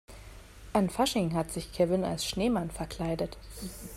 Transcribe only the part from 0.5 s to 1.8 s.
An Fasching hat sich